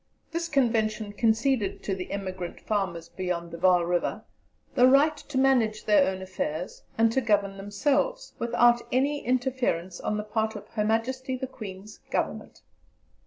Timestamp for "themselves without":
7.55-8.81